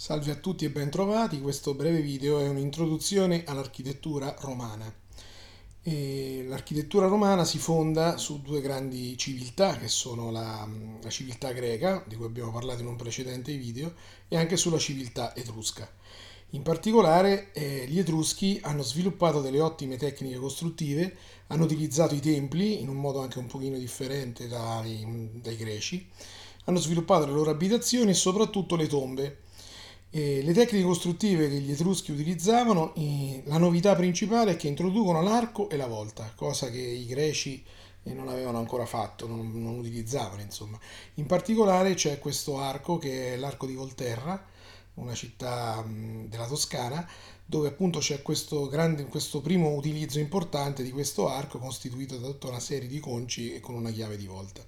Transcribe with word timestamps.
Salve 0.00 0.30
a 0.30 0.36
tutti 0.36 0.64
e 0.64 0.70
bentrovati, 0.70 1.40
questo 1.40 1.74
breve 1.74 2.00
video 2.00 2.38
è 2.38 2.46
un'introduzione 2.46 3.42
all'architettura 3.44 4.32
romana. 4.38 4.88
L'architettura 5.82 7.08
romana 7.08 7.44
si 7.44 7.58
fonda 7.58 8.16
su 8.16 8.40
due 8.40 8.60
grandi 8.60 9.18
civiltà, 9.18 9.76
che 9.76 9.88
sono 9.88 10.30
la, 10.30 10.68
la, 11.02 11.10
civiltà 11.10 11.50
greca, 11.50 12.04
di 12.06 12.14
cui 12.14 12.26
abbiamo 12.26 12.52
parlato 12.52 12.80
in 12.80 12.86
un 12.86 12.94
precedente 12.94 13.56
video, 13.56 13.92
e 14.28 14.36
anche 14.36 14.56
sulla 14.56 14.78
civiltà 14.78 15.34
etrusca. 15.34 15.90
In 16.50 16.62
particolare 16.62 17.50
eh, 17.50 17.84
gli 17.88 17.98
etruschi 17.98 18.60
hanno 18.62 18.82
sviluppato 18.82 19.40
delle 19.40 19.60
ottime 19.60 19.96
tecniche 19.96 20.38
costruttive, 20.38 21.16
hanno 21.48 21.64
utilizzato 21.64 22.14
i 22.14 22.20
templi 22.20 22.80
in 22.80 22.88
un 22.88 22.98
modo 22.98 23.20
anche 23.20 23.40
un 23.40 23.46
pochino 23.46 23.76
differente 23.76 24.46
dai, 24.46 25.32
dai 25.42 25.56
greci, 25.56 26.08
hanno 26.66 26.78
sviluppato 26.78 27.26
le 27.26 27.32
loro 27.32 27.50
abitazioni 27.50 28.12
e 28.12 28.14
soprattutto 28.14 28.76
le 28.76 28.86
tombe 28.86 29.46
e 30.10 30.42
le 30.42 30.52
tecniche 30.52 30.84
costruttive 30.84 31.48
che 31.48 31.60
gli 31.60 31.70
Etruschi 31.70 32.12
utilizzavano, 32.12 32.94
la 33.44 33.58
novità 33.58 33.94
principale 33.94 34.52
è 34.52 34.56
che 34.56 34.68
introducono 34.68 35.20
l'arco 35.22 35.68
e 35.68 35.76
la 35.76 35.86
volta, 35.86 36.32
cosa 36.34 36.70
che 36.70 36.78
i 36.78 37.06
greci 37.06 37.62
eh, 38.04 38.12
non 38.14 38.28
avevano 38.28 38.58
ancora 38.58 38.86
fatto, 38.86 39.26
non, 39.26 39.50
non 39.60 39.78
utilizzavano 39.78 40.40
insomma. 40.40 40.78
In 41.14 41.26
particolare 41.26 41.94
c'è 41.94 42.18
questo 42.18 42.58
arco 42.58 42.96
che 42.96 43.34
è 43.34 43.36
l'arco 43.36 43.66
di 43.66 43.74
Volterra, 43.74 44.42
una 44.94 45.14
città 45.14 45.84
della 45.86 46.46
Toscana, 46.46 47.06
dove 47.44 47.68
appunto 47.68 47.98
c'è 47.98 48.22
questo, 48.22 48.66
grande, 48.68 49.04
questo 49.04 49.40
primo 49.40 49.74
utilizzo 49.74 50.18
importante 50.18 50.82
di 50.82 50.90
questo 50.90 51.28
arco 51.28 51.58
costituito 51.58 52.16
da 52.18 52.26
tutta 52.26 52.48
una 52.48 52.60
serie 52.60 52.88
di 52.88 52.98
conci 52.98 53.54
e 53.54 53.60
con 53.60 53.74
una 53.74 53.90
chiave 53.90 54.16
di 54.16 54.26
volta. 54.26 54.64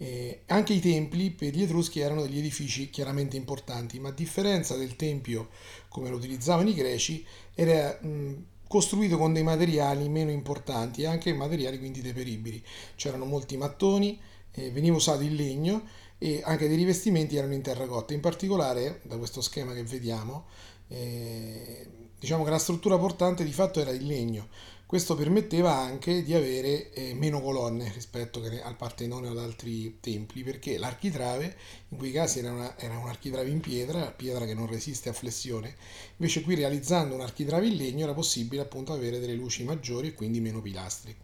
Eh, 0.00 0.42
anche 0.46 0.74
i 0.74 0.80
templi 0.80 1.32
per 1.32 1.54
gli 1.54 1.62
Etruschi 1.62 1.98
erano 1.98 2.22
degli 2.22 2.38
edifici 2.38 2.88
chiaramente 2.88 3.36
importanti, 3.36 3.98
ma 3.98 4.10
a 4.10 4.12
differenza 4.12 4.76
del 4.76 4.94
tempio 4.94 5.48
come 5.88 6.08
lo 6.08 6.16
utilizzavano 6.16 6.68
i 6.68 6.74
greci, 6.74 7.26
era 7.54 7.98
mh, 8.00 8.44
costruito 8.68 9.18
con 9.18 9.32
dei 9.32 9.42
materiali 9.42 10.08
meno 10.08 10.30
importanti 10.30 11.02
e 11.02 11.06
anche 11.06 11.32
materiali 11.32 11.78
quindi 11.78 12.00
deperibili. 12.00 12.62
C'erano 12.94 13.24
molti 13.24 13.56
mattoni, 13.56 14.20
eh, 14.52 14.70
veniva 14.70 14.96
usato 14.96 15.22
il 15.22 15.34
legno 15.34 15.82
e 16.18 16.42
anche 16.44 16.68
dei 16.68 16.76
rivestimenti 16.76 17.36
erano 17.36 17.54
in 17.54 17.62
terracotta. 17.62 18.14
In 18.14 18.20
particolare, 18.20 19.00
da 19.02 19.16
questo 19.16 19.40
schema 19.40 19.72
che 19.72 19.82
vediamo, 19.82 20.46
eh, 20.88 21.86
diciamo 22.18 22.44
che 22.44 22.50
la 22.50 22.58
struttura 22.58 22.98
portante 22.98 23.42
di 23.42 23.52
fatto 23.52 23.80
era 23.80 23.90
il 23.90 24.06
legno. 24.06 24.48
Questo 24.88 25.14
permetteva 25.14 25.76
anche 25.76 26.22
di 26.22 26.32
avere 26.32 26.90
eh, 26.92 27.12
meno 27.12 27.42
colonne 27.42 27.92
rispetto 27.92 28.42
al 28.42 28.74
Partenone 28.74 29.28
o 29.28 29.32
ad 29.32 29.38
altri 29.38 30.00
templi, 30.00 30.42
perché 30.42 30.78
l'architrave 30.78 31.54
in 31.88 31.98
quei 31.98 32.10
casi 32.10 32.38
era, 32.38 32.52
una, 32.52 32.78
era 32.78 32.96
un 32.96 33.06
architrave 33.06 33.50
in 33.50 33.60
pietra, 33.60 34.10
pietra 34.10 34.46
che 34.46 34.54
non 34.54 34.66
resiste 34.66 35.10
a 35.10 35.12
flessione, 35.12 35.74
invece 36.16 36.40
qui 36.40 36.54
realizzando 36.54 37.14
un 37.14 37.20
architrave 37.20 37.66
in 37.66 37.76
legno 37.76 38.04
era 38.04 38.14
possibile 38.14 38.62
appunto 38.62 38.94
avere 38.94 39.20
delle 39.20 39.34
luci 39.34 39.62
maggiori 39.62 40.08
e 40.08 40.14
quindi 40.14 40.40
meno 40.40 40.62
pilastri. 40.62 41.14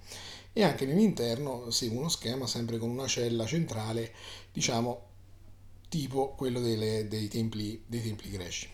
E 0.53 0.63
anche 0.63 0.85
nell'interno 0.85 1.71
segue 1.71 1.97
uno 1.97 2.11
schema 2.11 2.47
sempre 2.47 2.77
con 2.77 2.91
una 2.91 3.07
cella 3.07 3.47
centrale, 3.47 4.13
diciamo 4.53 5.07
tipo 5.89 6.35
quello 6.35 6.61
delle, 6.61 7.09
dei, 7.09 7.29
templi, 7.29 7.83
dei 7.87 8.03
templi 8.03 8.29
greci. 8.31 8.69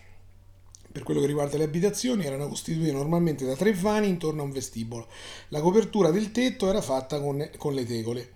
Per 0.92 1.04
quello 1.04 1.20
che 1.20 1.26
riguarda 1.26 1.56
le 1.56 1.64
abitazioni, 1.64 2.24
erano 2.24 2.48
costituite 2.48 2.90
normalmente 2.90 3.44
da 3.44 3.54
tre 3.54 3.72
vani 3.72 4.08
intorno 4.08 4.42
a 4.42 4.44
un 4.44 4.50
vestibolo. 4.50 5.06
La 5.48 5.60
copertura 5.60 6.10
del 6.10 6.32
tetto 6.32 6.68
era 6.68 6.80
fatta 6.80 7.20
con, 7.20 7.48
con 7.58 7.74
le 7.74 7.86
tegole. 7.86 8.32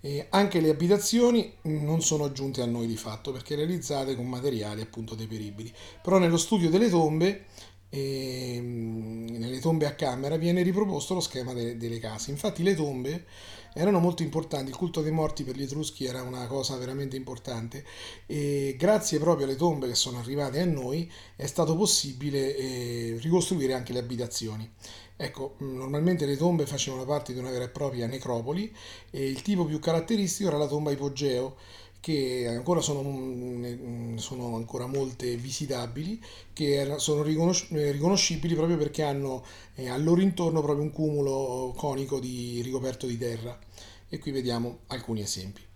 E 0.00 0.26
anche 0.30 0.60
le 0.60 0.70
abitazioni 0.70 1.52
non 1.62 2.00
sono 2.00 2.32
giunte 2.32 2.62
a 2.62 2.66
noi 2.66 2.86
di 2.86 2.96
fatto 2.96 3.32
perché 3.32 3.56
realizzate 3.56 4.14
con 4.14 4.26
materiali 4.26 4.80
appunto 4.80 5.14
deperibili. 5.14 5.70
Però 6.02 6.18
nello 6.18 6.38
studio 6.38 6.70
delle 6.70 6.88
tombe 6.88 7.46
e 7.90 8.56
ehm, 8.56 9.26
nelle 9.38 9.60
tombe 9.60 9.86
a 9.86 9.94
camera 9.94 10.36
viene 10.36 10.62
riproposto 10.62 11.14
lo 11.14 11.20
schema 11.20 11.52
de- 11.52 11.76
delle 11.76 11.98
case. 11.98 12.30
Infatti 12.30 12.62
le 12.62 12.74
tombe 12.74 13.24
erano 13.74 14.00
molto 14.00 14.22
importanti, 14.22 14.70
il 14.70 14.76
culto 14.76 15.02
dei 15.02 15.12
morti 15.12 15.44
per 15.44 15.56
gli 15.56 15.62
Etruschi 15.62 16.04
era 16.04 16.22
una 16.22 16.46
cosa 16.46 16.76
veramente 16.76 17.16
importante 17.16 17.84
e 18.26 18.74
grazie 18.78 19.18
proprio 19.18 19.46
alle 19.46 19.56
tombe 19.56 19.86
che 19.86 19.94
sono 19.94 20.18
arrivate 20.18 20.60
a 20.60 20.64
noi 20.64 21.10
è 21.36 21.46
stato 21.46 21.76
possibile 21.76 22.56
eh, 22.56 23.18
ricostruire 23.20 23.74
anche 23.74 23.92
le 23.92 24.00
abitazioni. 24.00 24.68
Ecco, 25.20 25.56
normalmente 25.58 26.26
le 26.26 26.36
tombe 26.36 26.64
facevano 26.64 27.04
parte 27.04 27.32
di 27.32 27.40
una 27.40 27.50
vera 27.50 27.64
e 27.64 27.68
propria 27.68 28.06
necropoli 28.06 28.72
e 29.10 29.28
il 29.28 29.42
tipo 29.42 29.64
più 29.64 29.80
caratteristico 29.80 30.48
era 30.48 30.58
la 30.58 30.68
tomba 30.68 30.92
ipogeo 30.92 31.56
che 32.00 32.46
ancora 32.48 32.80
sono, 32.80 33.02
mm, 33.02 34.16
sono 34.16 34.56
ancora 34.56 34.86
molte 34.86 35.36
visitabili, 35.36 36.20
che 36.52 36.94
sono 36.98 37.22
riconosci- 37.22 37.68
riconoscibili 37.90 38.54
proprio 38.54 38.76
perché 38.76 39.02
hanno 39.02 39.44
eh, 39.74 39.88
al 39.88 40.02
loro 40.02 40.20
intorno 40.20 40.60
proprio 40.62 40.84
un 40.84 40.92
cumulo 40.92 41.72
conico 41.76 42.18
di 42.20 42.60
ricoperto 42.62 43.06
di 43.06 43.18
terra. 43.18 43.58
E 44.08 44.18
qui 44.18 44.30
vediamo 44.30 44.80
alcuni 44.88 45.20
esempi. 45.20 45.67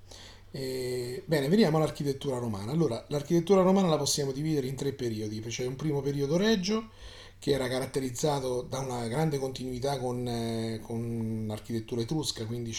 Eh, 0.55 1.23
bene, 1.25 1.49
veniamo 1.49 1.79
all'architettura 1.79 2.39
romana. 2.39 2.73
Allora, 2.73 3.03
l'architettura 3.09 3.63
romana 3.63 3.89
la 3.89 3.97
possiamo 3.97 4.33
dividere 4.33 4.67
in 4.67 4.77
tre 4.77 4.93
periodi. 4.93 5.41
C'è 5.41 5.67
un 5.67 5.77
primo 5.77 6.03
periodo 6.03 6.37
regio, 6.37 6.91
che 7.39 7.53
era 7.53 7.69
caratterizzato 7.69 8.63
da 8.63 8.81
una 8.81 9.09
grande 9.09 9.39
continuità 9.39 9.99
con, 9.99 10.29
eh, 10.29 10.79
con 10.83 11.45
l'architettura 11.49 12.03
etrusca, 12.03 12.45
quindi 12.45 12.77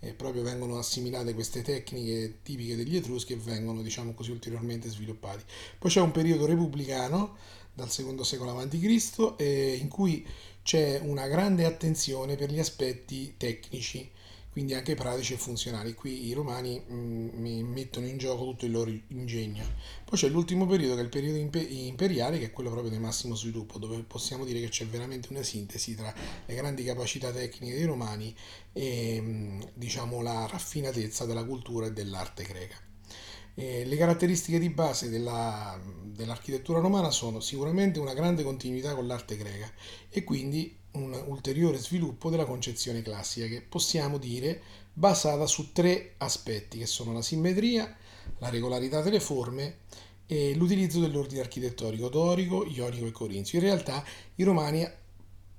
eh, 0.00 0.12
proprio 0.14 0.42
vengono 0.42 0.78
assimilate 0.78 1.34
queste 1.34 1.62
tecniche 1.62 2.38
tipiche 2.42 2.76
degli 2.76 2.96
etruschi 2.96 3.34
e 3.34 3.36
vengono, 3.36 3.82
diciamo 3.82 4.14
così, 4.14 4.30
ulteriormente 4.30 4.88
sviluppati. 4.88 5.44
Poi 5.78 5.90
c'è 5.90 6.00
un 6.00 6.12
periodo 6.12 6.46
repubblicano, 6.46 7.36
dal 7.74 7.90
secondo 7.90 8.24
secolo 8.24 8.58
a.C., 8.58 9.34
eh, 9.36 9.78
in 9.80 9.88
cui 9.88 10.26
c'è 10.62 10.98
una 11.04 11.26
grande 11.28 11.66
attenzione 11.66 12.36
per 12.36 12.50
gli 12.50 12.58
aspetti 12.58 13.34
tecnici 13.36 14.10
quindi 14.52 14.74
anche 14.74 14.94
pratici 14.94 15.32
e 15.32 15.38
funzionali. 15.38 15.94
Qui 15.94 16.26
i 16.26 16.32
romani 16.34 16.78
mh, 16.78 16.94
mm, 16.94 17.72
mettono 17.72 18.06
in 18.06 18.18
gioco 18.18 18.44
tutto 18.44 18.66
il 18.66 18.70
loro 18.70 18.92
ingegno. 19.08 19.64
Poi 20.04 20.18
c'è 20.18 20.28
l'ultimo 20.28 20.66
periodo 20.66 20.94
che 20.94 21.00
è 21.00 21.04
il 21.04 21.08
periodo 21.08 21.38
imperiale, 21.38 22.38
che 22.38 22.46
è 22.46 22.52
quello 22.52 22.70
proprio 22.70 22.90
del 22.90 23.00
massimo 23.00 23.34
sviluppo, 23.34 23.78
dove 23.78 24.02
possiamo 24.02 24.44
dire 24.44 24.60
che 24.60 24.68
c'è 24.68 24.86
veramente 24.86 25.28
una 25.30 25.42
sintesi 25.42 25.94
tra 25.94 26.14
le 26.44 26.54
grandi 26.54 26.84
capacità 26.84 27.32
tecniche 27.32 27.74
dei 27.74 27.86
romani 27.86 28.36
e 28.74 29.18
mm, 29.20 29.62
diciamo 29.72 30.20
la 30.20 30.46
raffinatezza 30.46 31.24
della 31.24 31.44
cultura 31.44 31.86
e 31.86 31.92
dell'arte 31.92 32.44
greca. 32.44 32.76
Eh, 33.54 33.84
le 33.86 33.96
caratteristiche 33.96 34.58
di 34.58 34.68
base 34.68 35.08
della, 35.08 35.78
dell'architettura 36.04 36.80
romana 36.80 37.10
sono 37.10 37.40
sicuramente 37.40 37.98
una 38.00 38.14
grande 38.14 38.42
continuità 38.42 38.94
con 38.94 39.06
l'arte 39.06 39.36
greca 39.36 39.70
e 40.08 40.24
quindi 40.24 40.80
un 40.92 41.22
ulteriore 41.26 41.78
sviluppo 41.78 42.30
della 42.30 42.44
concezione 42.44 43.02
classica 43.02 43.46
che 43.46 43.62
possiamo 43.62 44.18
dire 44.18 44.60
basata 44.92 45.46
su 45.46 45.72
tre 45.72 46.14
aspetti 46.18 46.78
che 46.78 46.86
sono 46.86 47.12
la 47.12 47.22
simmetria, 47.22 47.96
la 48.38 48.50
regolarità 48.50 49.00
delle 49.00 49.20
forme 49.20 49.78
e 50.26 50.54
l'utilizzo 50.54 51.00
dell'ordine 51.00 51.40
architettonico 51.40 52.08
dorico, 52.08 52.64
ionico 52.66 53.06
e 53.06 53.10
corinzio. 53.10 53.58
In 53.58 53.64
realtà 53.64 54.04
i 54.36 54.42
romani 54.42 54.86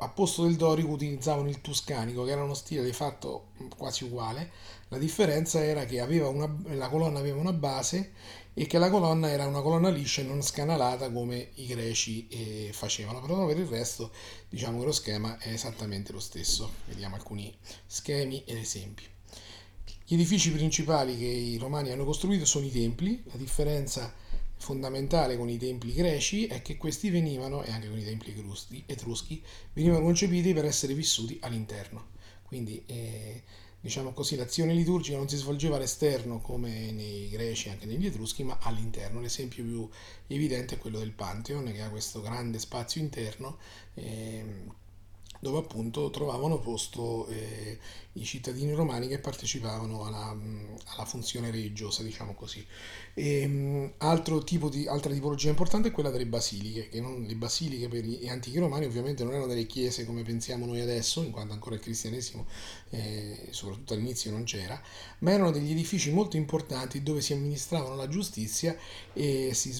a 0.04 0.10
posto 0.10 0.44
del 0.44 0.56
dorico 0.56 0.90
utilizzavano 0.90 1.50
il 1.50 1.62
tuscanico 1.62 2.24
che 2.24 2.32
era 2.32 2.44
uno 2.44 2.54
stile 2.54 2.84
di 2.84 2.94
fatto 2.94 3.48
quasi 3.78 4.04
uguale, 4.04 4.52
la 4.90 4.98
differenza 4.98 5.64
era 5.64 5.86
che 5.86 6.00
una, 6.02 6.56
la 6.74 6.90
colonna 6.90 7.20
aveva 7.20 7.40
una 7.40 7.54
base 7.54 8.12
e 8.54 8.68
che 8.68 8.78
la 8.78 8.90
colonna 8.90 9.30
era 9.30 9.48
una 9.48 9.62
colonna 9.62 9.90
liscia 9.90 10.22
e 10.22 10.26
non 10.26 10.44
scanalata 10.44 11.12
come 11.12 11.50
i 11.56 11.66
greci 11.66 12.28
eh, 12.28 12.70
facevano, 12.72 13.20
però 13.20 13.48
per 13.48 13.58
il 13.58 13.66
resto 13.66 14.12
diciamo 14.48 14.80
che 14.80 14.86
lo 14.86 14.92
schema 14.92 15.38
è 15.40 15.50
esattamente 15.50 16.12
lo 16.12 16.20
stesso. 16.20 16.70
Vediamo 16.86 17.16
alcuni 17.16 17.56
schemi 17.88 18.44
ed 18.46 18.58
esempi. 18.58 19.04
Gli 20.06 20.14
edifici 20.14 20.52
principali 20.52 21.18
che 21.18 21.26
i 21.26 21.58
romani 21.58 21.92
hanno 21.92 22.06
costruito 22.06 22.46
sono 22.46 22.66
i 22.66 22.72
templi, 22.72 23.24
la 23.32 23.38
differenza 23.38 24.14
fondamentale 24.64 25.36
con 25.36 25.50
i 25.50 25.58
templi 25.58 25.94
greci 25.94 26.48
è 26.48 26.62
che 26.62 26.78
questi 26.78 27.10
venivano, 27.10 27.64
e 27.64 27.72
anche 27.72 27.90
con 27.90 28.00
i 28.00 28.04
templi 28.04 28.34
etruschi, 28.86 29.44
venivano 29.74 30.04
concepiti 30.04 30.54
per 30.54 30.64
essere 30.64 30.94
vissuti 30.94 31.38
all'interno. 31.42 32.12
Quindi 32.44 32.82
eh, 32.86 33.44
diciamo 33.82 34.14
così, 34.14 34.38
l'azione 34.38 34.74
liturgica 34.74 35.18
non 35.18 35.28
si 35.28 35.36
svolgeva 35.36 35.76
all'esterno 35.76 36.40
come 36.40 36.92
nei 36.92 37.28
greci, 37.30 37.68
anche 37.70 37.86
negli 37.86 38.06
etruschi, 38.06 38.44
ma 38.44 38.58
all'interno. 38.62 39.20
L'esempio 39.20 39.64
più 39.66 39.90
evidente 40.28 40.76
è 40.76 40.78
quello 40.78 41.00
del 41.00 41.12
Pantheon, 41.12 41.70
che 41.72 41.82
ha 41.82 41.90
questo 41.90 42.22
grande 42.22 42.58
spazio 42.58 43.02
interno. 43.02 43.58
Eh, 43.96 44.82
dove 45.44 45.60
appunto 45.60 46.10
trovavano 46.10 46.58
posto 46.58 47.28
eh, 47.28 47.78
i 48.14 48.24
cittadini 48.24 48.74
romani 48.74 49.08
che 49.08 49.20
partecipavano 49.20 50.06
alla, 50.06 50.36
alla 50.86 51.06
funzione 51.06 51.52
religiosa, 51.52 52.02
diciamo 52.02 52.34
così. 52.34 52.66
E, 53.14 53.42
ehm, 53.42 53.94
tipo 54.44 54.70
di, 54.70 54.88
altra 54.88 55.12
tipologia 55.12 55.50
importante 55.50 55.90
è 55.90 55.92
quella 55.92 56.10
delle 56.10 56.26
basiliche, 56.26 56.90
che 56.90 57.02
non, 57.02 57.24
le 57.24 57.36
basiliche 57.36 57.88
per 57.88 58.04
gli 58.04 58.28
antichi 58.28 58.58
romani 58.58 58.86
ovviamente 58.86 59.24
non 59.24 59.34
erano 59.34 59.48
delle 59.48 59.66
chiese 59.66 60.06
come 60.06 60.24
pensiamo 60.24 60.66
noi 60.66 60.80
adesso, 60.80 61.22
in 61.22 61.32
quanto 61.32 61.54
ancora 61.54 61.76
il 61.76 61.82
cristianesimo, 61.82 62.46
eh, 62.92 63.48
soprattutto 63.50 63.94
all'inizio, 63.94 64.32
non 64.32 64.46
c'era, 64.46 64.82
ma 65.20 65.32
erano 65.32 65.52
degli 65.52 65.72
edifici 65.72 66.12
molto 66.12 66.38
importanti 66.38 67.04
dove 67.04 67.20
si 67.22 67.34
amministravano 67.34 67.96
la 67.96 68.08
giustizia 68.08 68.76
e 69.12 69.54
si 69.54 69.74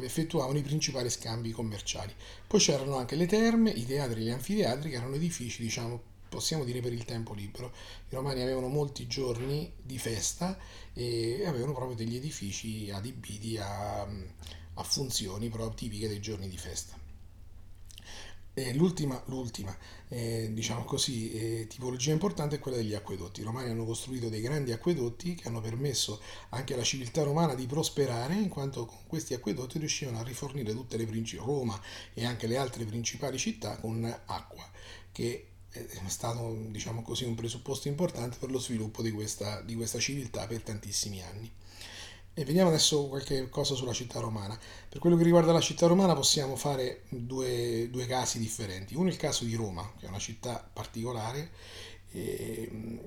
effettuavano 0.00 0.58
i 0.58 0.62
principali 0.62 1.08
scambi 1.08 1.50
commerciali. 1.52 2.12
Poi 2.46 2.60
c'erano 2.60 2.96
anche 2.96 3.14
le 3.14 3.26
terme, 3.26 3.70
i 3.70 3.86
teatri 3.86 4.20
e 4.20 4.24
gli 4.24 4.30
anfiteatri 4.30 4.90
che 4.90 4.97
erano 4.98 5.14
edifici, 5.14 5.62
diciamo, 5.62 6.00
possiamo 6.28 6.64
dire 6.64 6.80
per 6.80 6.92
il 6.92 7.04
tempo 7.04 7.32
libero. 7.34 7.72
I 8.08 8.14
romani 8.14 8.42
avevano 8.42 8.68
molti 8.68 9.06
giorni 9.06 9.72
di 9.82 9.98
festa 9.98 10.58
e 10.92 11.44
avevano 11.46 11.72
proprio 11.72 11.96
degli 11.96 12.16
edifici 12.16 12.90
adibiti 12.90 13.56
a, 13.58 14.02
a 14.02 14.82
funzioni 14.82 15.48
proprio 15.48 15.74
tipiche 15.74 16.08
dei 16.08 16.20
giorni 16.20 16.48
di 16.48 16.58
festa. 16.58 17.07
E 18.58 18.74
l'ultima, 18.74 19.22
l'ultima 19.26 19.76
eh, 20.08 20.50
diciamo 20.52 20.82
così, 20.82 21.30
eh, 21.30 21.66
tipologia 21.68 22.10
importante 22.10 22.56
è 22.56 22.58
quella 22.58 22.76
degli 22.76 22.92
acquedotti. 22.92 23.40
I 23.40 23.44
romani 23.44 23.70
hanno 23.70 23.84
costruito 23.84 24.28
dei 24.28 24.40
grandi 24.40 24.72
acquedotti 24.72 25.36
che 25.36 25.46
hanno 25.46 25.60
permesso 25.60 26.20
anche 26.48 26.74
alla 26.74 26.82
civiltà 26.82 27.22
romana 27.22 27.54
di 27.54 27.66
prosperare, 27.66 28.34
in 28.34 28.48
quanto 28.48 28.84
con 28.84 28.98
questi 29.06 29.34
acquedotti 29.34 29.78
riuscivano 29.78 30.18
a 30.18 30.24
rifornire 30.24 30.72
tutte 30.72 30.96
le 30.96 31.06
principali, 31.06 31.46
Roma 31.48 31.80
e 32.14 32.24
anche 32.24 32.48
le 32.48 32.56
altre 32.56 32.84
principali 32.84 33.38
città 33.38 33.76
con 33.76 34.04
acqua, 34.26 34.68
che 35.12 35.46
è 35.70 36.08
stato 36.08 36.56
diciamo 36.68 37.02
così, 37.02 37.24
un 37.24 37.36
presupposto 37.36 37.86
importante 37.86 38.38
per 38.40 38.50
lo 38.50 38.58
sviluppo 38.58 39.02
di 39.02 39.12
questa, 39.12 39.60
di 39.60 39.76
questa 39.76 40.00
civiltà 40.00 40.46
per 40.48 40.62
tantissimi 40.62 41.22
anni. 41.22 41.52
E 42.38 42.44
vediamo 42.44 42.68
adesso 42.68 43.08
qualche 43.08 43.48
cosa 43.48 43.74
sulla 43.74 43.92
città 43.92 44.20
romana. 44.20 44.56
Per 44.88 45.00
quello 45.00 45.16
che 45.16 45.24
riguarda 45.24 45.50
la 45.50 45.60
città 45.60 45.88
romana 45.88 46.14
possiamo 46.14 46.54
fare 46.54 47.02
due, 47.08 47.88
due 47.90 48.06
casi 48.06 48.38
differenti. 48.38 48.94
Uno 48.94 49.08
è 49.08 49.10
il 49.10 49.16
caso 49.16 49.44
di 49.44 49.56
Roma, 49.56 49.92
che 49.98 50.06
è 50.06 50.08
una 50.08 50.20
città 50.20 50.70
particolare 50.72 51.50
eh, 52.12 53.00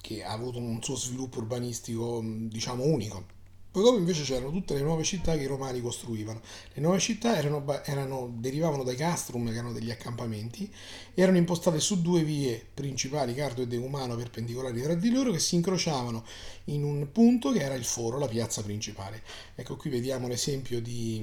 che 0.00 0.24
ha 0.24 0.32
avuto 0.32 0.58
un 0.58 0.82
suo 0.82 0.96
sviluppo 0.96 1.38
urbanistico 1.38 2.20
diciamo 2.24 2.82
unico 2.82 3.26
poi 3.70 3.82
dopo 3.82 3.98
invece 3.98 4.22
c'erano 4.22 4.50
tutte 4.50 4.74
le 4.74 4.80
nuove 4.80 5.04
città 5.04 5.36
che 5.36 5.42
i 5.42 5.46
romani 5.46 5.80
costruivano. 5.80 6.40
Le 6.72 6.80
nuove 6.80 6.98
città 6.98 7.36
erano, 7.36 7.64
erano, 7.84 8.32
derivavano 8.34 8.82
dai 8.82 8.96
castrum, 8.96 9.50
che 9.50 9.56
erano 9.56 9.72
degli 9.72 9.90
accampamenti, 9.90 10.72
erano 11.14 11.36
impostate 11.36 11.78
su 11.78 12.00
due 12.00 12.22
vie 12.22 12.66
principali, 12.72 13.34
Cardo 13.34 13.62
e 13.62 13.66
Decumano, 13.66 14.16
perpendicolari 14.16 14.80
tra 14.80 14.94
di 14.94 15.10
loro, 15.10 15.32
che 15.32 15.38
si 15.38 15.54
incrociavano 15.54 16.24
in 16.64 16.82
un 16.82 17.12
punto 17.12 17.52
che 17.52 17.60
era 17.60 17.74
il 17.74 17.84
foro, 17.84 18.18
la 18.18 18.28
piazza 18.28 18.62
principale. 18.62 19.22
Ecco 19.54 19.76
qui 19.76 19.90
vediamo 19.90 20.28
l'esempio 20.28 20.80
di, 20.80 21.22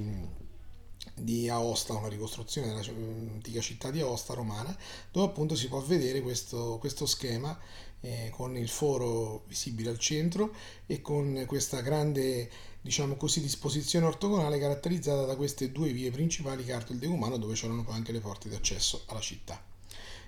di 1.18 1.48
Aosta, 1.48 1.94
una 1.94 2.08
ricostruzione 2.08 2.68
dell'antica 2.68 3.60
città 3.60 3.90
di 3.90 4.00
Aosta 4.00 4.34
romana, 4.34 4.76
dove 5.10 5.26
appunto 5.26 5.56
si 5.56 5.68
può 5.68 5.80
vedere 5.80 6.20
questo, 6.20 6.76
questo 6.78 7.06
schema 7.06 7.58
eh, 8.00 8.30
con 8.32 8.56
il 8.56 8.68
foro 8.68 9.42
visibile 9.48 9.90
al 9.90 9.98
centro 9.98 10.52
e 10.86 11.00
con 11.00 11.44
questa 11.46 11.80
grande 11.80 12.50
diciamo 12.80 13.16
così, 13.16 13.40
disposizione 13.40 14.06
ortogonale 14.06 14.60
caratterizzata 14.60 15.24
da 15.24 15.34
queste 15.34 15.72
due 15.72 15.90
vie 15.90 16.12
principali 16.12 16.64
Carto 16.64 16.92
e 16.92 16.94
il 16.94 17.00
Decumano 17.00 17.36
dove 17.36 17.54
c'erano 17.54 17.82
poi 17.82 17.94
anche 17.94 18.12
le 18.12 18.20
porte 18.20 18.48
d'accesso 18.48 19.02
alla 19.06 19.20
città. 19.20 19.60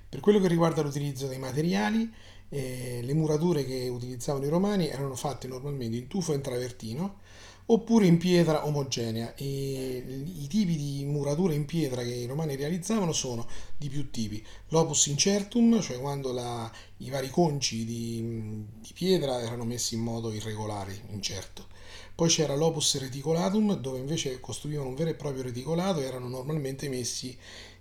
Per 0.09 0.21
quello 0.21 0.41
che 0.41 0.49
riguarda 0.49 0.83
l'utilizzo 0.83 1.29
dei 1.29 1.39
materiali, 1.39 2.11
eh, 2.49 3.01
le 3.03 3.15
murature 3.15 3.65
che 3.65 3.89
utilizzavano 3.89 4.47
i 4.47 4.49
romani 4.49 4.89
erano 4.89 5.15
fatte 5.15 5.47
normalmente 5.47 5.97
in 5.99 6.09
tufo 6.09 6.33
e 6.33 6.37
in 6.37 6.41
travertino, 6.41 7.19
oppure 7.71 8.07
in 8.07 8.19
pietra 8.19 8.67
omogenea. 8.67 9.35
E 9.35 10.05
I 10.07 10.47
tipi 10.49 10.77
di 10.77 11.05
murature 11.05 11.55
in 11.55 11.65
pietra 11.65 12.03
che 12.03 12.13
i 12.13 12.27
romani 12.27 12.57
realizzavano 12.57 13.13
sono 13.13 13.47
di 13.77 13.89
più 13.89 14.11
tipi. 14.11 14.45
L'opus 14.69 15.07
incertum, 15.07 15.81
cioè 15.81 15.99
quando 15.99 16.33
la, 16.33 16.71
i 16.99 17.11
vari 17.11 17.31
conci 17.31 17.85
di, 17.85 18.65
di, 18.81 18.93
pietra 18.93 19.41
erano 19.41 19.65
messi 19.65 19.95
in 19.95 20.01
modo 20.01 20.33
irregolare, 20.33 21.03
incerto. 21.11 21.67
Poi 22.15 22.29
c'era 22.29 22.55
l'opus 22.55 22.99
reticolatum, 22.99 23.77
dove 23.77 23.99
invece 23.99 24.41
costruivano 24.41 24.89
un 24.89 24.95
vero 24.95 25.11
e 25.11 25.15
proprio 25.15 25.45
reticolato 25.45 26.01
e 26.01 26.05
erano 26.05 26.29
normalmente 26.29 26.89
messi 26.89 27.37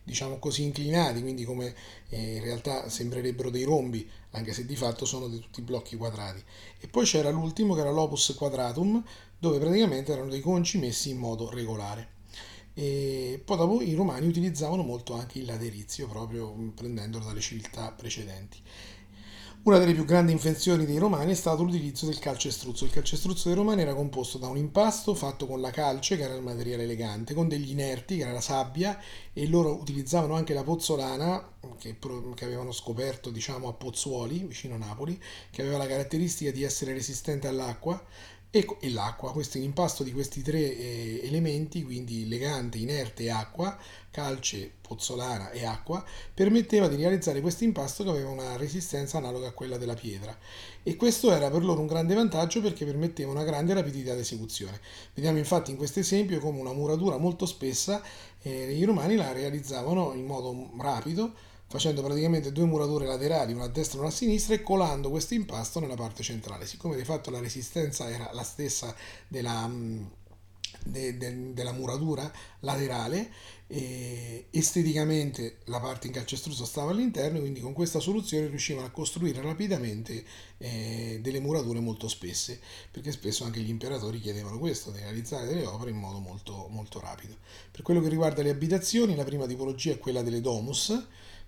diciamo 0.08 0.40
così 0.40 0.64
inclinati, 0.64 1.22
quindi 1.22 1.44
come 1.44 1.76
eh, 2.08 2.36
in 2.38 2.42
realtà 2.42 2.88
sembrerebbero 2.88 3.50
dei 3.50 3.64
rombi, 3.64 4.10
anche 4.32 4.54
se 4.54 4.66
di 4.66 4.78
fatto 4.78 5.04
sono 5.04 5.28
di 5.28 5.38
tutti 5.40 5.62
blocchi 5.62 5.98
quadrati. 5.98 6.42
E 6.80 6.88
poi 6.88 7.04
c'era 7.04 7.30
l'ultimo 7.30 7.76
che 7.76 7.82
era 7.82 7.92
l'opus 7.92 8.34
quadratum, 8.38 9.04
dove 9.38 9.60
praticamente 9.60 10.14
erano 10.14 10.30
dei 10.30 10.40
conci 10.40 10.78
messi 10.78 11.10
in 11.10 11.18
modo 11.18 11.50
regolare. 11.50 12.16
E 12.74 13.42
poi 13.44 13.58
dopo 13.58 13.82
i 13.82 13.94
romani 13.96 14.28
utilizzavano 14.28 14.82
molto 14.82 15.14
anche 15.14 15.40
il 15.40 15.46
laterizio, 15.46 16.08
proprio 16.08 16.54
prendendolo 16.74 17.26
dalle 17.26 17.42
civiltà 17.42 17.92
precedenti. 17.92 18.60
Una 19.68 19.80
delle 19.80 19.94
più 19.94 20.06
grandi 20.06 20.32
invenzioni 20.32 20.86
dei 20.86 20.98
romani 20.98 21.34
è 21.34 21.36
stato 21.36 21.62
l'utilizzo 21.62 22.06
del 22.06 22.20
calcestruzzo. 22.20 22.86
Il 22.86 22.92
calcestruzzo 22.92 23.50
dei 23.50 23.58
romani 23.58 23.82
era 23.82 23.94
composto 23.94 24.38
da 24.38 24.48
un 24.48 24.56
impasto 24.56 25.14
fatto 25.14 25.46
con 25.46 25.60
la 25.60 25.72
calce, 25.72 26.16
che 26.16 26.24
era 26.24 26.36
il 26.36 26.42
materiale 26.42 26.84
elegante, 26.84 27.34
con 27.34 27.50
degli 27.50 27.72
inerti, 27.72 28.16
che 28.16 28.22
era 28.22 28.32
la 28.32 28.40
sabbia, 28.40 28.98
e 29.34 29.46
loro 29.50 29.74
utilizzavano 29.74 30.36
anche 30.36 30.54
la 30.54 30.64
pozzolana, 30.64 31.46
che, 31.78 31.98
che 32.34 32.46
avevano 32.46 32.72
scoperto 32.72 33.30
diciamo, 33.30 33.68
a 33.68 33.74
Pozzuoli, 33.74 34.46
vicino 34.46 34.76
a 34.76 34.78
Napoli, 34.78 35.22
che 35.52 35.64
aveva 35.64 35.76
la 35.76 35.86
caratteristica 35.88 36.52
di 36.52 36.64
essere 36.64 36.94
resistente 36.94 37.50
all'acqua, 37.50 38.02
e, 38.50 38.66
e 38.80 38.90
l'acqua. 38.92 39.32
Questo 39.32 39.58
impasto 39.58 40.04
di 40.04 40.12
questi 40.12 40.42
tre 40.42 40.60
eh, 40.60 41.22
elementi, 41.24 41.84
quindi 41.84 42.28
legante, 42.28 42.78
inerte 42.78 43.24
e 43.24 43.30
acqua, 43.30 43.78
calce, 44.10 44.72
pozzolana 44.82 45.52
e 45.52 45.66
acqua, 45.66 46.04
permetteva 46.34 46.88
di 46.88 46.96
realizzare 46.96 47.42
questo 47.42 47.64
impasto 47.64 48.04
che 48.04 48.10
aveva 48.10 48.30
una 48.30 48.58
resistenza 48.58 49.18
analoga 49.18 49.48
a 49.48 49.54
quella 49.54 49.78
della 49.78 49.96
pietra. 49.96 50.38
E 50.84 50.96
questo 50.96 51.32
era 51.32 51.50
per 51.50 51.64
loro 51.64 51.82
un 51.82 51.88
grande 51.88 52.16
vantaggio 52.16 52.62
perché 52.62 52.86
permetteva 52.86 53.32
una 53.32 53.44
grande 53.44 53.74
rapidità 53.74 54.14
di 54.14 54.22
esecuzione. 54.22 54.80
Vediamo 55.14 55.38
infatti 55.38 55.72
in 55.72 55.78
questo 55.78 56.00
esempio 56.00 56.40
come 56.40 56.60
una 56.60 56.74
muratura 56.74 57.18
molto 57.18 57.46
spessa 57.46 58.02
eh, 58.42 58.72
i 58.72 58.84
romani 58.84 59.16
la 59.16 59.32
realizzavano 59.32 60.14
in 60.14 60.26
modo 60.26 60.70
rapido 60.80 61.34
facendo 61.68 62.02
praticamente 62.02 62.52
due 62.52 62.66
murature 62.66 63.06
laterali, 63.06 63.54
una 63.54 63.66
a 63.66 63.70
destra 63.70 63.98
e 63.98 64.00
una 64.02 64.10
a 64.10 64.14
sinistra, 64.14 64.56
e 64.56 64.62
colando 64.62 65.10
questo 65.10 65.34
impasto 65.34 65.80
nella 65.80 65.96
parte 65.96 66.24
centrale. 66.24 66.66
Siccome 66.66 66.96
di 66.96 67.04
fatto 67.04 67.30
la 67.30 67.40
resistenza 67.40 68.10
era 68.10 68.30
la 68.34 68.44
stessa 68.44 68.96
della, 69.28 69.68
mm, 69.68 70.06
de, 70.84 71.18
de, 71.18 71.54
della 71.54 71.74
muratura 71.74 72.32
laterale, 72.62 73.30
esteticamente 73.70 75.58
la 75.66 75.82
parte 75.82 76.08
in 76.08 76.14
calcestruzzo 76.14 76.64
stava 76.64 76.92
all'interno, 76.92 77.40
quindi 77.40 77.60
con 77.60 77.74
questa 77.74 78.00
soluzione 78.00 78.48
riuscivano 78.48 78.88
a 78.88 78.92
costruire 78.92 79.42
rapidamente 79.42 80.24
eh, 80.58 81.20
delle 81.22 81.42
murature 81.42 81.82
molto 81.82 82.08
spesse, 82.08 82.62
perché 82.90 83.12
spesso 83.12 83.44
anche 83.44 83.60
gli 83.60 83.70
imperatori 83.70 84.22
chiedevano 84.22 84.58
questo, 84.58 84.92
di 84.92 85.00
realizzare 85.00 85.48
delle 85.48 85.66
opere 85.66 85.92
in 85.92 85.98
modo 85.98 86.20
molto, 86.20 86.68
molto 86.70 87.02
rapido. 87.02 87.36
Per 87.70 87.82
quello 87.82 88.02
che 88.02 88.08
riguarda 88.08 88.42
le 88.42 88.52
abitazioni, 88.52 89.16
la 89.16 89.26
prima 89.26 89.46
tipologia 89.46 89.92
è 89.92 90.00
quella 90.00 90.22
delle 90.22 90.40
domus, 90.40 91.06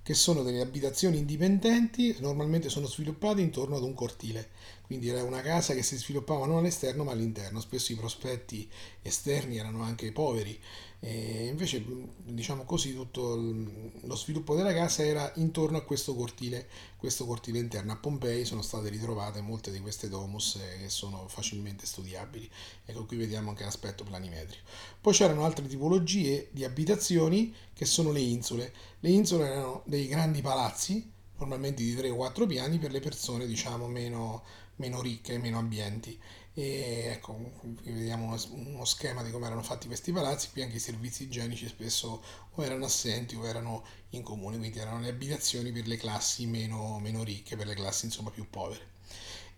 che 0.09 0.15
sono 0.15 0.41
delle 0.41 0.61
abitazioni 0.61 1.19
indipendenti, 1.19 2.15
normalmente 2.19 2.67
sono 2.67 2.87
sviluppate 2.87 3.41
intorno 3.41 3.75
ad 3.75 3.83
un 3.83 3.93
cortile. 3.93 4.49
Quindi 4.89 5.09
era 5.09 5.21
una 5.21 5.41
casa 5.41 5.75
che 5.75 5.83
si 5.83 5.97
sviluppava 5.97 6.47
non 6.47 6.57
all'esterno 6.57 7.03
ma 7.03 7.11
all'interno. 7.11 7.59
Spesso 7.59 7.91
i 7.91 7.95
prospetti 7.95 8.67
esterni 9.03 9.57
erano 9.57 9.83
anche 9.83 10.11
poveri. 10.11 10.59
E 10.99 11.45
invece, 11.45 11.85
diciamo 12.25 12.63
così, 12.65 12.95
tutto 12.95 13.35
lo 13.35 14.15
sviluppo 14.15 14.55
della 14.55 14.73
casa 14.73 15.05
era 15.05 15.31
intorno 15.35 15.77
a 15.77 15.83
questo 15.83 16.15
cortile, 16.15 16.67
questo 16.97 17.27
cortile 17.27 17.59
interno. 17.59 17.91
A 17.91 17.97
Pompei 17.97 18.45
sono 18.45 18.63
state 18.63 18.89
ritrovate 18.89 19.41
molte 19.41 19.71
di 19.71 19.79
queste 19.79 20.09
domus 20.09 20.55
eh, 20.55 20.79
che 20.81 20.89
sono 20.89 21.27
facilmente 21.27 21.85
studiabili. 21.85 22.49
Ecco, 22.83 23.05
qui 23.05 23.17
vediamo 23.17 23.51
anche 23.51 23.65
l'aspetto 23.65 24.03
planimetrico. 24.03 24.65
Poi 24.99 25.13
c'erano 25.13 25.45
altre 25.45 25.67
tipologie 25.67 26.47
di 26.49 26.63
abitazioni 26.63 27.53
che 27.75 27.85
sono 27.85 28.11
le 28.11 28.21
insule. 28.21 28.73
Le 29.01 29.09
insule 29.11 29.45
erano 29.45 29.83
dei 29.85 30.07
grandi 30.07 30.41
palazzi, 30.41 31.11
normalmente 31.37 31.83
di 31.83 31.93
3 31.93 32.09
o 32.09 32.15
4 32.15 32.47
piani, 32.47 32.79
per 32.79 32.89
le 32.89 32.99
persone 32.99 33.45
diciamo 33.45 33.87
meno, 33.87 34.43
meno 34.79 35.01
ricche, 35.01 35.37
meno 35.37 35.59
ambienti. 35.59 36.19
E 36.53 37.05
ecco, 37.11 37.33
qui 37.33 37.91
vediamo 37.91 38.35
uno, 38.51 38.83
schema 38.85 39.23
di 39.23 39.31
come 39.31 39.45
erano 39.45 39.61
fatti 39.61 39.87
questi 39.87 40.11
palazzi, 40.11 40.49
qui 40.51 40.61
anche 40.61 40.77
i 40.77 40.79
servizi 40.79 41.23
igienici 41.23 41.67
spesso 41.67 42.21
o 42.51 42.63
erano 42.63 42.85
assenti 42.85 43.35
o 43.35 43.45
erano 43.47 43.83
in 44.09 44.23
comune, 44.23 44.57
quindi 44.57 44.79
erano 44.79 44.99
le 44.99 45.09
abitazioni 45.09 45.71
per 45.71 45.87
le 45.87 45.97
classi 45.97 46.47
meno, 46.47 46.99
meno 46.99 47.23
ricche, 47.23 47.55
per 47.55 47.67
le 47.67 47.75
classi 47.75 48.05
insomma 48.05 48.31
più 48.31 48.49
povere. 48.49 48.97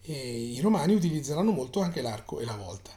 E 0.01 0.13
I 0.53 0.59
romani 0.61 0.93
utilizzeranno 0.93 1.51
molto 1.51 1.81
anche 1.81 2.01
l'arco 2.01 2.39
e 2.39 2.45
la 2.45 2.55
volta. 2.55 2.91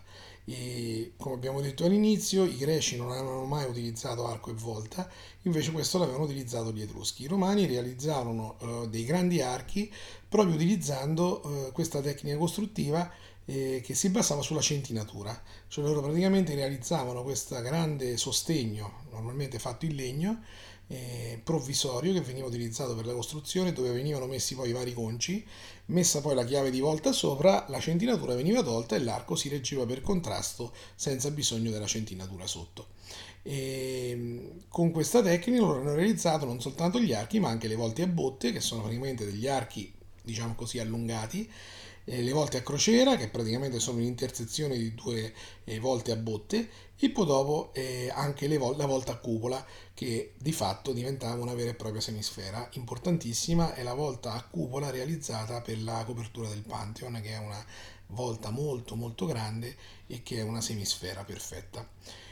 E, 0.46 1.12
come 1.16 1.34
abbiamo 1.36 1.60
detto 1.60 1.84
all'inizio, 1.84 2.44
i 2.44 2.56
greci 2.56 2.96
non 2.96 3.10
avevano 3.10 3.44
mai 3.44 3.68
utilizzato 3.68 4.26
arco 4.26 4.50
e 4.50 4.54
volta, 4.54 5.08
invece 5.42 5.72
questo 5.72 5.98
l'avevano 5.98 6.24
utilizzato 6.24 6.70
gli 6.72 6.82
etruschi. 6.82 7.22
I 7.22 7.28
romani 7.28 7.66
realizzarono 7.66 8.56
uh, 8.60 8.88
dei 8.88 9.04
grandi 9.04 9.40
archi 9.40 9.90
proprio 10.28 10.54
utilizzando 10.54 11.40
uh, 11.42 11.72
questa 11.72 12.00
tecnica 12.00 12.36
costruttiva 12.36 13.10
eh, 13.46 13.80
che 13.84 13.94
si 13.94 14.08
basava 14.10 14.42
sulla 14.42 14.60
centinatura, 14.60 15.38
cioè 15.68 15.84
loro 15.84 16.00
praticamente 16.00 16.54
realizzavano 16.54 17.22
questo 17.22 17.60
grande 17.60 18.16
sostegno, 18.16 19.02
normalmente 19.10 19.58
fatto 19.58 19.84
in 19.84 19.94
legno, 19.94 20.42
eh, 20.88 21.40
provvisorio 21.42 22.12
che 22.12 22.20
veniva 22.20 22.46
utilizzato 22.46 22.94
per 22.94 23.06
la 23.06 23.14
costruzione 23.14 23.72
dove 23.72 23.90
venivano 23.90 24.26
messi 24.26 24.54
poi 24.54 24.70
i 24.70 24.72
vari 24.72 24.92
conci, 24.92 25.44
messa 25.86 26.20
poi 26.20 26.34
la 26.34 26.44
chiave 26.44 26.70
di 26.70 26.80
volta 26.80 27.12
sopra, 27.12 27.64
la 27.68 27.80
centinatura 27.80 28.34
veniva 28.34 28.62
tolta 28.62 28.96
e 28.96 29.00
l'arco 29.00 29.34
si 29.34 29.48
reggeva 29.48 29.86
per 29.86 30.00
contrasto 30.00 30.72
senza 30.94 31.30
bisogno 31.30 31.70
della 31.70 31.86
centinatura 31.86 32.46
sotto. 32.46 32.88
E 33.42 34.52
con 34.68 34.90
questa 34.90 35.22
tecnica 35.22 35.60
loro 35.60 35.80
hanno 35.80 35.94
realizzato 35.94 36.46
non 36.46 36.60
soltanto 36.60 36.98
gli 36.98 37.12
archi 37.12 37.40
ma 37.40 37.50
anche 37.50 37.68
le 37.68 37.74
volte 37.74 38.02
a 38.02 38.06
botte 38.06 38.52
che 38.52 38.60
sono 38.60 38.80
praticamente 38.80 39.26
degli 39.26 39.46
archi 39.46 39.92
diciamo 40.22 40.54
così 40.54 40.78
allungati 40.78 41.50
eh, 42.04 42.22
le 42.22 42.32
volte 42.32 42.58
a 42.58 42.62
crociera, 42.62 43.16
che 43.16 43.28
praticamente 43.28 43.80
sono 43.80 43.98
l'intersezione 43.98 44.76
di 44.76 44.94
due 44.94 45.32
eh, 45.64 45.78
volte 45.78 46.12
a 46.12 46.16
botte, 46.16 46.68
e 46.96 47.10
poi 47.10 47.26
dopo 47.26 47.72
eh, 47.74 48.10
anche 48.14 48.46
vol- 48.56 48.76
la 48.76 48.86
volta 48.86 49.12
a 49.12 49.16
cupola, 49.16 49.64
che 49.92 50.34
di 50.38 50.52
fatto 50.52 50.92
diventava 50.92 51.42
una 51.42 51.54
vera 51.54 51.70
e 51.70 51.74
propria 51.74 52.00
semisfera. 52.00 52.68
Importantissima 52.72 53.74
è 53.74 53.82
la 53.82 53.94
volta 53.94 54.32
a 54.32 54.42
cupola 54.42 54.90
realizzata 54.90 55.60
per 55.60 55.82
la 55.82 56.02
copertura 56.04 56.48
del 56.48 56.62
Pantheon, 56.62 57.20
che 57.22 57.30
è 57.30 57.38
una 57.38 57.64
volta 58.08 58.50
molto 58.50 58.96
molto 58.96 59.26
grande 59.26 59.76
e 60.06 60.22
che 60.22 60.38
è 60.38 60.42
una 60.42 60.60
semisfera 60.60 61.24
perfetta. 61.24 61.88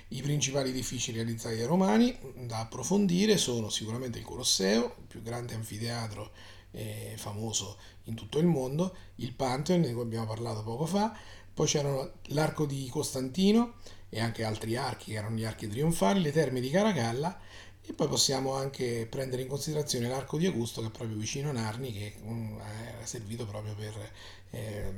I 0.08 0.20
principali 0.20 0.68
edifici 0.68 1.10
realizzati 1.10 1.56
dai 1.56 1.64
romani 1.64 2.16
da 2.34 2.60
approfondire 2.60 3.38
sono 3.38 3.70
sicuramente 3.70 4.18
il 4.18 4.24
Colosseo, 4.24 4.96
il 4.98 5.06
più 5.06 5.22
grande 5.22 5.54
anfiteatro 5.54 6.32
eh, 6.72 7.14
famoso 7.16 7.78
in 8.04 8.14
tutto 8.14 8.38
il 8.38 8.46
mondo, 8.46 8.94
il 9.16 9.32
Pantheon, 9.32 9.82
di 9.82 9.92
cui 9.92 10.02
abbiamo 10.02 10.26
parlato 10.26 10.62
poco 10.62 10.86
fa, 10.86 11.16
poi 11.54 11.66
c'erano 11.66 12.12
l'arco 12.28 12.66
di 12.66 12.88
Costantino 12.90 13.74
e 14.08 14.20
anche 14.20 14.44
altri 14.44 14.76
archi, 14.76 15.12
che 15.12 15.18
erano 15.18 15.36
gli 15.36 15.44
archi 15.44 15.68
trionfali, 15.68 16.20
le 16.20 16.32
terme 16.32 16.60
di 16.60 16.70
Caracalla 16.70 17.38
e 17.84 17.92
poi 17.94 18.06
possiamo 18.06 18.54
anche 18.54 19.06
prendere 19.10 19.42
in 19.42 19.48
considerazione 19.48 20.08
l'arco 20.08 20.38
di 20.38 20.46
Augusto 20.46 20.80
che 20.80 20.86
è 20.86 20.90
proprio 20.90 21.16
vicino 21.16 21.48
a 21.48 21.52
Narni, 21.52 21.92
che 21.92 22.14
mm, 22.22 22.58
era 22.60 23.04
servito 23.06 23.44
proprio 23.44 23.74
per 23.74 24.12
eh, 24.50 24.92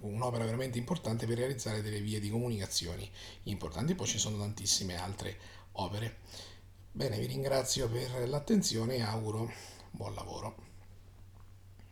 un'opera 0.00 0.44
veramente 0.44 0.78
importante 0.78 1.26
per 1.26 1.36
realizzare 1.36 1.82
delle 1.82 2.00
vie 2.00 2.18
di 2.18 2.30
comunicazioni 2.30 3.08
importanti. 3.44 3.94
Poi 3.94 4.06
ci 4.06 4.18
sono 4.18 4.38
tantissime 4.38 4.96
altre 4.96 5.36
opere. 5.72 6.18
Bene, 6.92 7.18
vi 7.18 7.26
ringrazio 7.26 7.88
per 7.88 8.28
l'attenzione 8.28 8.96
e 8.96 9.02
auguro 9.02 9.52
buon 9.90 10.14
lavoro. 10.14 10.69